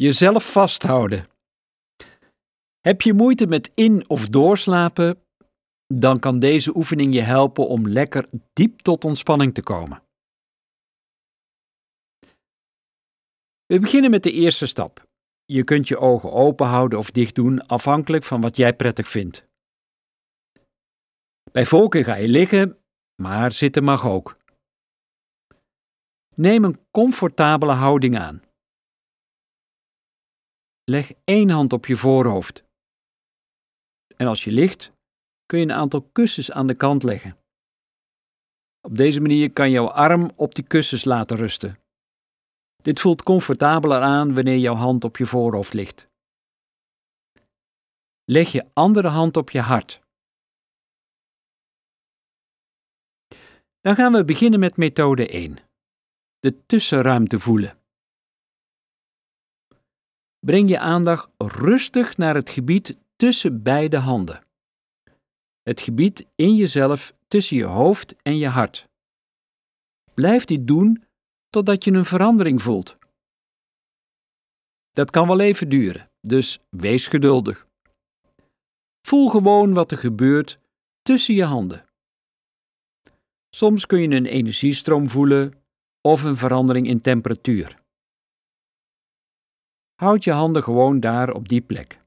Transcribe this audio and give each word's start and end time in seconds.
Jezelf 0.00 0.52
vasthouden. 0.52 1.28
Heb 2.80 3.00
je 3.02 3.12
moeite 3.12 3.46
met 3.46 3.70
in- 3.74 4.08
of 4.08 4.28
doorslapen? 4.28 5.24
Dan 5.86 6.18
kan 6.18 6.38
deze 6.38 6.76
oefening 6.76 7.14
je 7.14 7.20
helpen 7.20 7.68
om 7.68 7.88
lekker 7.88 8.28
diep 8.52 8.80
tot 8.80 9.04
ontspanning 9.04 9.54
te 9.54 9.62
komen. 9.62 10.02
We 13.66 13.78
beginnen 13.80 14.10
met 14.10 14.22
de 14.22 14.32
eerste 14.32 14.66
stap. 14.66 15.08
Je 15.44 15.64
kunt 15.64 15.88
je 15.88 15.98
ogen 15.98 16.32
open 16.32 16.66
houden 16.66 16.98
of 16.98 17.10
dicht 17.10 17.34
doen, 17.34 17.66
afhankelijk 17.66 18.24
van 18.24 18.40
wat 18.40 18.56
jij 18.56 18.74
prettig 18.74 19.08
vindt. 19.08 19.44
Bij 21.52 21.66
volken 21.66 22.04
ga 22.04 22.14
je 22.14 22.28
liggen, 22.28 22.78
maar 23.22 23.52
zitten 23.52 23.84
mag 23.84 24.06
ook. 24.06 24.36
Neem 26.34 26.64
een 26.64 26.86
comfortabele 26.90 27.72
houding 27.72 28.18
aan. 28.18 28.48
Leg 30.90 31.12
één 31.24 31.50
hand 31.50 31.72
op 31.72 31.86
je 31.86 31.96
voorhoofd. 31.96 32.64
En 34.16 34.26
als 34.26 34.44
je 34.44 34.50
ligt, 34.50 34.92
kun 35.46 35.58
je 35.58 35.64
een 35.64 35.72
aantal 35.72 36.02
kussens 36.02 36.50
aan 36.50 36.66
de 36.66 36.74
kant 36.74 37.02
leggen. 37.02 37.38
Op 38.80 38.96
deze 38.96 39.20
manier 39.20 39.52
kan 39.52 39.70
jouw 39.70 39.88
arm 39.88 40.30
op 40.36 40.54
die 40.54 40.64
kussens 40.64 41.04
laten 41.04 41.36
rusten. 41.36 41.78
Dit 42.82 43.00
voelt 43.00 43.22
comfortabeler 43.22 44.00
aan 44.00 44.34
wanneer 44.34 44.58
jouw 44.58 44.74
hand 44.74 45.04
op 45.04 45.16
je 45.16 45.26
voorhoofd 45.26 45.72
ligt. 45.72 46.08
Leg 48.24 48.52
je 48.52 48.70
andere 48.72 49.08
hand 49.08 49.36
op 49.36 49.50
je 49.50 49.60
hart. 49.60 50.00
Dan 53.80 53.94
gaan 53.94 54.12
we 54.12 54.24
beginnen 54.24 54.60
met 54.60 54.76
methode 54.76 55.28
1. 55.28 55.58
De 56.38 56.66
tussenruimte 56.66 57.40
voelen. 57.40 57.79
Breng 60.40 60.68
je 60.68 60.78
aandacht 60.78 61.28
rustig 61.36 62.16
naar 62.16 62.34
het 62.34 62.50
gebied 62.50 62.96
tussen 63.16 63.62
beide 63.62 63.98
handen. 63.98 64.44
Het 65.62 65.80
gebied 65.80 66.26
in 66.34 66.56
jezelf 66.56 67.14
tussen 67.28 67.56
je 67.56 67.64
hoofd 67.64 68.16
en 68.22 68.36
je 68.36 68.48
hart. 68.48 68.88
Blijf 70.14 70.44
dit 70.44 70.66
doen 70.66 71.04
totdat 71.50 71.84
je 71.84 71.92
een 71.92 72.04
verandering 72.04 72.62
voelt. 72.62 72.94
Dat 74.90 75.10
kan 75.10 75.26
wel 75.26 75.40
even 75.40 75.68
duren, 75.68 76.10
dus 76.20 76.58
wees 76.70 77.06
geduldig. 77.06 77.66
Voel 79.02 79.28
gewoon 79.28 79.74
wat 79.74 79.90
er 79.90 79.98
gebeurt 79.98 80.58
tussen 81.02 81.34
je 81.34 81.44
handen. 81.44 81.84
Soms 83.50 83.86
kun 83.86 84.00
je 84.00 84.16
een 84.16 84.26
energiestroom 84.26 85.08
voelen 85.08 85.52
of 86.00 86.22
een 86.22 86.36
verandering 86.36 86.86
in 86.86 87.00
temperatuur. 87.00 87.79
Houd 90.00 90.24
je 90.24 90.32
handen 90.32 90.62
gewoon 90.62 91.00
daar 91.00 91.32
op 91.32 91.48
die 91.48 91.60
plek. 91.60 92.00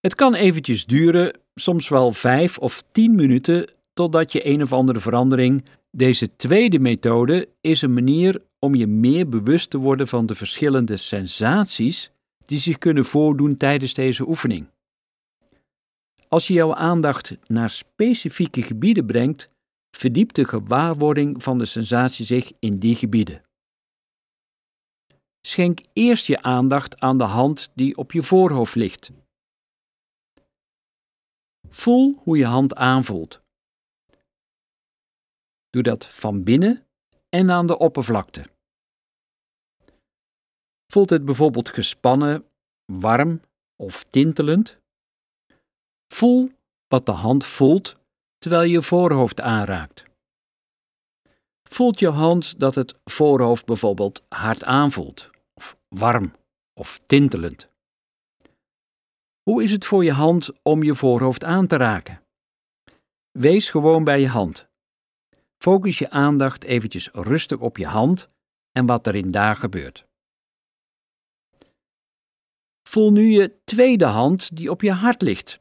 Het 0.00 0.14
kan 0.14 0.34
eventjes 0.34 0.86
duren, 0.86 1.40
soms 1.54 1.88
wel 1.88 2.12
vijf 2.12 2.58
of 2.58 2.84
tien 2.92 3.14
minuten, 3.14 3.70
totdat 3.92 4.32
je 4.32 4.46
een 4.46 4.62
of 4.62 4.72
andere 4.72 5.00
verandering. 5.00 5.64
Deze 5.90 6.36
tweede 6.36 6.78
methode 6.78 7.48
is 7.60 7.82
een 7.82 7.94
manier 7.94 8.42
om 8.58 8.74
je 8.74 8.86
meer 8.86 9.28
bewust 9.28 9.70
te 9.70 9.78
worden 9.78 10.08
van 10.08 10.26
de 10.26 10.34
verschillende 10.34 10.96
sensaties 10.96 12.10
die 12.46 12.58
zich 12.58 12.78
kunnen 12.78 13.04
voordoen 13.04 13.56
tijdens 13.56 13.94
deze 13.94 14.28
oefening. 14.28 14.66
Als 16.28 16.46
je 16.46 16.54
jouw 16.54 16.74
aandacht 16.74 17.36
naar 17.46 17.70
specifieke 17.70 18.62
gebieden 18.62 19.06
brengt, 19.06 19.48
verdiept 19.96 20.34
de 20.34 20.44
gewaarwording 20.44 21.42
van 21.42 21.58
de 21.58 21.64
sensatie 21.64 22.26
zich 22.26 22.52
in 22.58 22.78
die 22.78 22.94
gebieden. 22.94 23.42
Schenk 25.48 25.80
eerst 25.92 26.26
je 26.26 26.42
aandacht 26.42 27.00
aan 27.00 27.18
de 27.18 27.24
hand 27.24 27.70
die 27.74 27.96
op 27.96 28.12
je 28.12 28.22
voorhoofd 28.22 28.74
ligt. 28.74 29.10
Voel 31.68 32.20
hoe 32.22 32.36
je 32.36 32.44
hand 32.44 32.74
aanvoelt. 32.74 33.40
Doe 35.70 35.82
dat 35.82 36.06
van 36.06 36.42
binnen 36.42 36.86
en 37.28 37.50
aan 37.50 37.66
de 37.66 37.78
oppervlakte. 37.78 38.44
Voelt 40.92 41.10
het 41.10 41.24
bijvoorbeeld 41.24 41.68
gespannen, 41.68 42.44
warm 42.92 43.40
of 43.76 44.04
tintelend? 44.04 44.76
Voel 46.14 46.50
wat 46.88 47.06
de 47.06 47.12
hand 47.12 47.44
voelt 47.44 47.96
terwijl 48.38 48.70
je 48.70 48.82
voorhoofd 48.82 49.40
aanraakt. 49.40 50.04
Voelt 51.70 51.98
je 51.98 52.08
hand 52.08 52.60
dat 52.60 52.74
het 52.74 53.00
voorhoofd 53.04 53.66
bijvoorbeeld 53.66 54.22
hard 54.28 54.64
aanvoelt, 54.64 55.30
warm 55.88 56.32
of 56.74 56.98
tintelend? 57.06 57.68
Hoe 59.42 59.62
is 59.62 59.70
het 59.70 59.84
voor 59.84 60.04
je 60.04 60.12
hand 60.12 60.62
om 60.62 60.82
je 60.82 60.94
voorhoofd 60.94 61.44
aan 61.44 61.66
te 61.66 61.76
raken? 61.76 62.22
Wees 63.30 63.70
gewoon 63.70 64.04
bij 64.04 64.20
je 64.20 64.28
hand. 64.28 64.68
Focus 65.58 65.98
je 65.98 66.10
aandacht 66.10 66.64
eventjes 66.64 67.08
rustig 67.12 67.58
op 67.58 67.76
je 67.76 67.86
hand 67.86 68.28
en 68.72 68.86
wat 68.86 69.06
er 69.06 69.14
in 69.14 69.30
daar 69.30 69.56
gebeurt. 69.56 70.06
Voel 72.88 73.12
nu 73.12 73.22
je 73.22 73.64
tweede 73.64 74.04
hand 74.04 74.56
die 74.56 74.70
op 74.70 74.82
je 74.82 74.92
hart 74.92 75.22
ligt. 75.22 75.60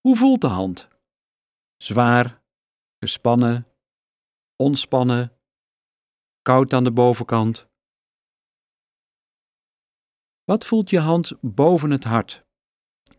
Hoe 0.00 0.16
voelt 0.16 0.40
de 0.40 0.46
hand? 0.46 0.88
Zwaar, 1.76 2.42
gespannen, 2.98 3.66
ontspannen, 4.56 5.32
koud 6.42 6.72
aan 6.72 6.84
de 6.84 6.92
bovenkant. 6.92 7.69
Wat 10.50 10.66
voelt 10.66 10.90
je 10.90 10.98
hand 10.98 11.32
boven 11.40 11.90
het 11.90 12.04
hart? 12.04 12.44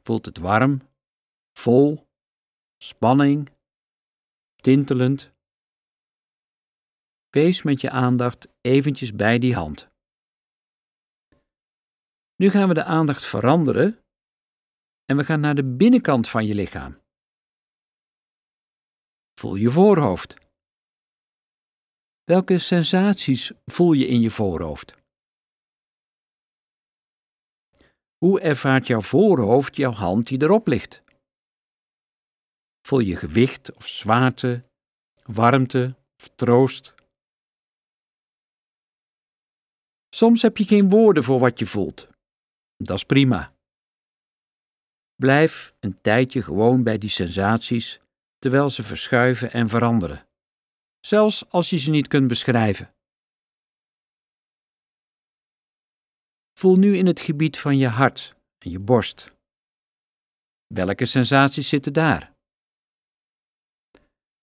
Voelt 0.04 0.26
het 0.26 0.38
warm, 0.38 0.82
vol, 1.58 2.08
spanning, 2.78 3.50
tintelend? 4.56 5.30
Wees 7.30 7.62
met 7.62 7.82
je 7.82 7.90
aandacht 7.90 8.48
eventjes 8.62 9.16
bij 9.16 9.40
die 9.40 9.56
hand. 9.56 9.90
Nu 12.36 12.50
gaan 12.50 12.68
we 12.68 12.74
de 12.74 12.84
aandacht 12.84 13.26
veranderen 13.26 14.00
en 15.06 15.18
we 15.18 15.24
gaan 15.24 15.40
naar 15.40 15.56
de 15.56 15.76
binnenkant 15.76 16.30
van 16.30 16.46
je 16.46 16.56
lichaam. 16.56 17.02
Voel 19.40 19.56
je 19.56 19.70
voorhoofd. 19.70 20.36
Welke 22.24 22.58
sensaties 22.58 23.52
voel 23.66 23.92
je 23.92 24.08
in 24.08 24.22
je 24.22 24.32
voorhoofd? 24.32 25.01
Hoe 28.26 28.40
ervaart 28.40 28.88
jouw 28.88 29.02
voorhoofd 29.02 29.76
jouw 29.76 29.92
hand 29.92 30.28
die 30.28 30.42
erop 30.42 30.68
ligt? 30.68 31.02
Voel 32.88 33.00
je 33.00 33.16
gewicht 33.16 33.74
of 33.76 33.88
zwaarte, 33.88 34.64
warmte 35.24 35.96
of 36.18 36.30
troost? 36.36 36.96
Soms 40.10 40.42
heb 40.42 40.58
je 40.58 40.64
geen 40.64 40.90
woorden 40.90 41.24
voor 41.24 41.40
wat 41.40 41.60
je 41.60 41.68
voelt. 41.68 42.08
Dat 42.78 42.98
is 42.98 43.04
prima. 43.04 43.54
Blijf 45.16 45.74
een 45.80 46.02
tijdje 46.02 46.42
gewoon 46.42 46.84
bij 46.84 46.98
die 46.98 47.10
sensaties 47.10 48.00
terwijl 48.38 48.70
ze 48.70 48.84
verschuiven 48.84 49.52
en 49.52 49.70
veranderen, 49.70 50.28
zelfs 51.00 51.50
als 51.50 51.70
je 51.70 51.78
ze 51.78 51.90
niet 51.90 52.08
kunt 52.08 52.28
beschrijven. 52.28 52.94
Voel 56.62 56.76
nu 56.76 56.98
in 56.98 57.06
het 57.06 57.20
gebied 57.20 57.58
van 57.58 57.78
je 57.78 57.88
hart 57.88 58.36
en 58.58 58.72
je 58.72 58.80
borst. 58.80 59.34
Welke 60.68 61.06
sensaties 61.06 61.70
zitten 61.70 61.94
daar? 61.94 62.34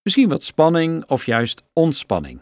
Misschien 0.03 0.29
wat 0.29 0.43
spanning 0.43 1.05
of 1.05 1.27
juist 1.27 1.63
ontspanning. 1.73 2.41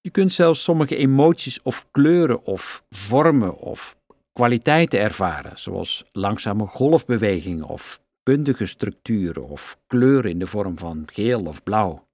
Je 0.00 0.10
kunt 0.10 0.32
zelfs 0.32 0.62
sommige 0.62 0.96
emoties 0.96 1.62
of 1.62 1.90
kleuren 1.90 2.42
of 2.42 2.84
vormen 2.90 3.56
of 3.56 3.96
kwaliteiten 4.32 5.00
ervaren, 5.00 5.58
zoals 5.58 6.04
langzame 6.12 6.66
golfbewegingen 6.66 7.64
of 7.64 8.00
puntige 8.22 8.66
structuren 8.66 9.48
of 9.48 9.78
kleuren 9.86 10.30
in 10.30 10.38
de 10.38 10.46
vorm 10.46 10.78
van 10.78 11.08
geel 11.12 11.44
of 11.44 11.62
blauw. 11.62 12.08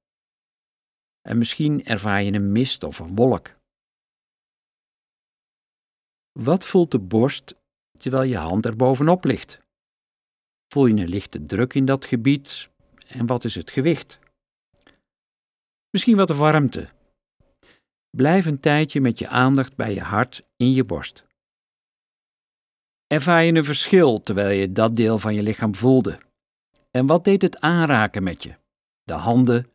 En 1.28 1.38
misschien 1.38 1.84
ervaar 1.84 2.22
je 2.22 2.32
een 2.32 2.52
mist 2.52 2.82
of 2.82 2.98
een 2.98 3.14
wolk. 3.14 3.54
Wat 6.36 6.66
voelt 6.66 6.90
de 6.90 6.98
borst 6.98 7.54
terwijl 7.98 8.22
je 8.22 8.36
hand 8.36 8.66
er 8.66 8.76
bovenop 8.76 9.24
ligt? 9.24 9.60
Voel 10.68 10.86
je 10.86 10.94
een 10.94 11.08
lichte 11.08 11.46
druk 11.46 11.74
in 11.74 11.84
dat 11.84 12.04
gebied 12.04 12.70
en 13.06 13.26
wat 13.26 13.44
is 13.44 13.54
het 13.54 13.70
gewicht? 13.70 14.18
Misschien 15.90 16.16
wat 16.16 16.30
warmte. 16.30 16.88
Blijf 18.10 18.46
een 18.46 18.60
tijdje 18.60 19.00
met 19.00 19.18
je 19.18 19.28
aandacht 19.28 19.76
bij 19.76 19.94
je 19.94 20.00
hart 20.00 20.46
in 20.56 20.72
je 20.72 20.84
borst. 20.84 21.24
Ervaar 23.06 23.42
je 23.42 23.52
een 23.52 23.64
verschil 23.64 24.20
terwijl 24.20 24.60
je 24.60 24.72
dat 24.72 24.96
deel 24.96 25.18
van 25.18 25.34
je 25.34 25.42
lichaam 25.42 25.74
voelde? 25.74 26.18
En 26.90 27.06
wat 27.06 27.24
deed 27.24 27.42
het 27.42 27.60
aanraken 27.60 28.22
met 28.22 28.42
je? 28.42 28.54
De 29.02 29.14
handen 29.14 29.70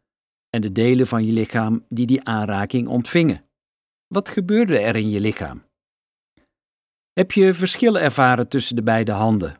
en 0.49 0.61
de 0.61 0.71
delen 0.71 1.07
van 1.07 1.25
je 1.25 1.31
lichaam 1.31 1.85
die 1.89 2.05
die 2.07 2.23
aanraking 2.23 2.87
ontvingen. 2.87 3.45
Wat 4.07 4.29
gebeurde 4.29 4.79
er 4.79 4.95
in 4.95 5.09
je 5.09 5.19
lichaam? 5.19 5.69
Heb 7.13 7.31
je 7.31 7.53
verschillen 7.53 8.01
ervaren 8.01 8.47
tussen 8.47 8.75
de 8.75 8.83
beide 8.83 9.11
handen? 9.11 9.59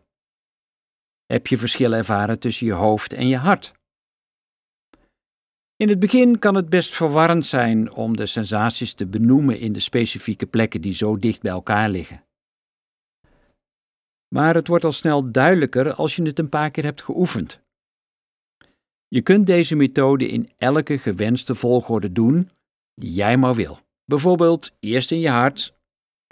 Heb 1.26 1.48
je 1.48 1.58
verschillen 1.58 1.98
ervaren 1.98 2.40
tussen 2.40 2.68
je 2.68 2.74
hoofd 2.74 3.14
en 3.14 3.28
je 3.28 3.38
hart? 3.38 3.74
In 5.76 5.90
het 5.90 6.00
begin 6.00 6.40
kan 6.40 6.56
het 6.56 6.70
best 6.70 6.94
verwarrend 6.94 7.46
zijn 7.46 7.92
om 7.92 8.18
de 8.18 8.26
sensaties 8.26 8.94
te 8.94 9.08
benoemen 9.08 9.60
in 9.60 9.74
de 9.74 9.80
specifieke 9.80 10.46
plekken 10.46 10.82
die 10.82 10.94
zo 10.94 11.18
dicht 11.18 11.42
bij 11.42 11.52
elkaar 11.52 11.90
liggen. 11.90 12.24
Maar 14.28 14.56
het 14.56 14.68
wordt 14.68 14.84
al 14.84 14.92
snel 14.92 15.32
duidelijker 15.32 15.94
als 15.94 16.16
je 16.16 16.24
het 16.24 16.40
een 16.40 16.50
paar 16.50 16.72
keer 16.72 16.84
hebt 16.84 17.02
geoefend. 17.02 17.60
Je 19.08 19.22
kunt 19.22 19.48
deze 19.48 19.76
methode 19.76 20.28
in 20.28 20.50
elke 20.58 20.98
gewenste 20.98 21.56
volgorde 21.56 22.12
doen 22.12 22.50
die 22.94 23.14
jij 23.14 23.38
maar 23.38 23.56
wil. 23.56 23.80
Bijvoorbeeld 24.06 24.72
eerst 24.80 25.12
in 25.12 25.20
je 25.20 25.30
hart, 25.30 25.74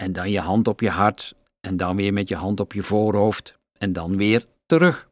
en 0.00 0.12
dan 0.12 0.30
je 0.30 0.40
hand 0.40 0.68
op 0.68 0.80
je 0.80 0.90
hart, 0.90 1.34
en 1.60 1.76
dan 1.76 1.96
weer 1.96 2.12
met 2.12 2.28
je 2.28 2.36
hand 2.36 2.60
op 2.60 2.72
je 2.72 2.82
voorhoofd, 2.82 3.58
en 3.78 3.92
dan 3.92 4.16
weer 4.16 4.46
terug. 4.66 5.08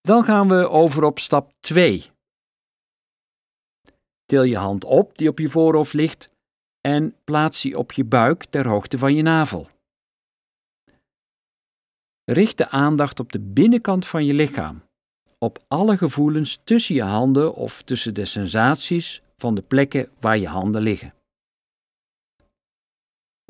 Dan 0.00 0.24
gaan 0.24 0.48
we 0.48 0.68
over 0.68 1.04
op 1.04 1.18
stap 1.18 1.52
2. 1.60 2.10
Til 4.24 4.42
je 4.42 4.56
hand 4.56 4.84
op 4.84 5.18
die 5.18 5.28
op 5.28 5.38
je 5.38 5.48
voorhoofd 5.48 5.92
ligt 5.92 6.30
en 6.80 7.16
plaats 7.24 7.62
die 7.62 7.78
op 7.78 7.92
je 7.92 8.04
buik 8.04 8.44
ter 8.44 8.68
hoogte 8.68 8.98
van 8.98 9.14
je 9.14 9.22
navel. 9.22 9.68
Richt 12.24 12.58
de 12.58 12.68
aandacht 12.68 13.20
op 13.20 13.32
de 13.32 13.40
binnenkant 13.40 14.06
van 14.06 14.24
je 14.24 14.34
lichaam, 14.34 14.82
op 15.38 15.64
alle 15.68 15.96
gevoelens 15.96 16.60
tussen 16.64 16.94
je 16.94 17.02
handen 17.02 17.54
of 17.54 17.82
tussen 17.82 18.14
de 18.14 18.24
sensaties 18.24 19.22
van 19.36 19.54
de 19.54 19.62
plekken 19.62 20.10
waar 20.20 20.38
je 20.38 20.48
handen 20.48 20.82
liggen. 20.82 21.14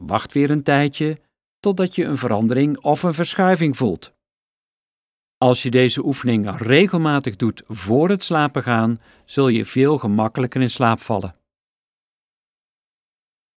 Wacht 0.06 0.32
weer 0.32 0.50
een 0.50 0.62
tijdje 0.62 1.18
totdat 1.60 1.94
je 1.94 2.04
een 2.04 2.18
verandering 2.18 2.78
of 2.78 3.02
een 3.02 3.14
verschuiving 3.14 3.76
voelt. 3.76 4.12
Als 5.38 5.62
je 5.62 5.70
deze 5.70 6.04
oefening 6.04 6.56
regelmatig 6.56 7.36
doet 7.36 7.62
voor 7.68 8.08
het 8.08 8.22
slapen 8.22 8.62
gaan, 8.62 9.00
zul 9.24 9.48
je 9.48 9.64
veel 9.64 9.98
gemakkelijker 9.98 10.60
in 10.60 10.70
slaap 10.70 11.00
vallen. 11.00 11.34